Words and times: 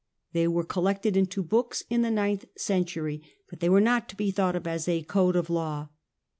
They 0.33 0.47
were 0.47 0.63
collected 0.63 1.15
into 1.15 1.43
books 1.43 1.83
in 1.87 2.01
the 2.01 2.09
ninth 2.09 2.45
century, 2.57 3.21
but 3.51 3.59
they 3.59 3.67
are 3.67 3.79
not 3.79 4.09
to 4.09 4.15
be 4.17 4.31
thought 4.31 4.55
of 4.55 4.65
as 4.65 4.87
a 4.87 5.03
code 5.03 5.35
of 5.35 5.47
law. 5.47 5.89